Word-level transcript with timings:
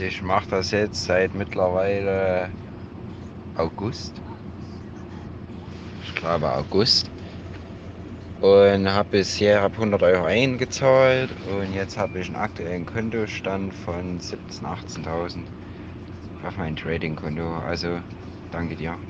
Ich 0.00 0.22
mache 0.22 0.48
das 0.48 0.70
jetzt 0.70 1.04
seit 1.04 1.34
mittlerweile 1.34 2.54
August. 3.54 4.22
Ich 6.02 6.14
glaube 6.14 6.50
August. 6.52 7.10
Und 8.40 8.88
habe 8.88 9.08
bisher 9.10 9.62
hab 9.62 9.76
100 9.78 10.02
Euro 10.02 10.24
eingezahlt 10.24 11.32
und 11.42 11.72
jetzt 11.72 11.96
habe 11.96 12.18
ich 12.20 12.26
einen 12.28 12.36
aktuellen 12.36 12.84
Kontostand 12.86 13.74
von 13.74 14.18
17.000, 14.20 14.66
18.000 14.66 15.46
auf 16.42 16.56
mein 16.56 16.76
Trading-Konto. 16.76 17.58
Also 17.60 18.02
danke 18.50 18.76
dir. 18.76 19.00